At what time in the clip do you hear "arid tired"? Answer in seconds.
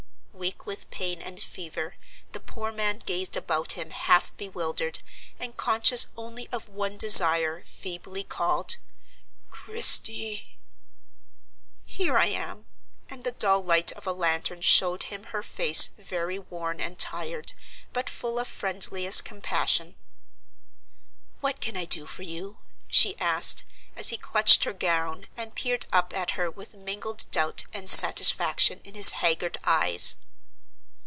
16.81-17.53